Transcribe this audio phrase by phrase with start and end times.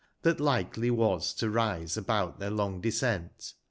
[0.23, 3.55] That likely was to rise about their long descent, [plead.